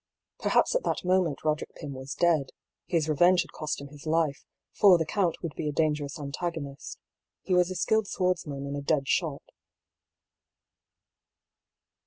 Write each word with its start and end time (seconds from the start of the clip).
Per 0.39 0.49
haps 0.49 0.73
at 0.73 0.81
that 0.81 1.05
moment 1.05 1.41
Boderick 1.43 1.75
Pym 1.75 1.93
was 1.93 2.15
dead, 2.15 2.49
his 2.87 3.07
revenge 3.07 3.43
had 3.43 3.51
cost 3.51 3.79
him 3.79 3.89
his 3.89 4.07
life; 4.07 4.47
for 4.73 4.97
the 4.97 5.05
count 5.05 5.35
would 5.43 5.53
be 5.53 5.69
a 5.69 5.71
dangerous 5.71 6.19
antagonist, 6.19 6.97
he 7.43 7.53
was 7.53 7.69
a 7.69 7.75
skilled 7.75 8.07
swordsman 8.07 8.65
and 8.65 8.75
a 8.75 8.81
dead 8.81 9.07
shot. 9.07 9.43